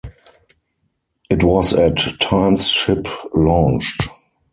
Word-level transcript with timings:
It 1.29 1.43
was 1.43 1.73
at 1.73 1.97
times 2.19 2.71
ship-launched. 2.71 4.07